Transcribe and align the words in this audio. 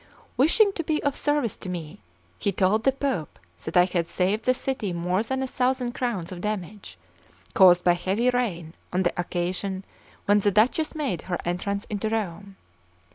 Wishing 0.35 0.73
to 0.73 0.83
be 0.83 1.03
of 1.03 1.15
service 1.15 1.57
to 1.57 1.69
me, 1.69 1.99
he 2.39 2.51
told 2.51 2.85
the 2.85 2.91
Pope 2.91 3.37
that 3.65 3.77
I 3.77 3.85
had 3.85 4.07
saved 4.07 4.45
the 4.45 4.53
city 4.55 4.93
more 4.93 5.21
than 5.21 5.43
a 5.43 5.45
thousand 5.47 5.91
crowns 5.91 6.31
of 6.31 6.41
damage, 6.41 6.97
caused 7.53 7.83
by 7.83 7.93
heavy 7.93 8.31
rain 8.31 8.73
on 8.91 9.03
the 9.03 9.13
occasion 9.15 9.85
when 10.25 10.39
the 10.39 10.49
Duchess 10.49 10.95
made 10.95 11.21
her 11.29 11.37
entrance 11.45 11.85
into 11.85 12.09
Rome. 12.09 12.55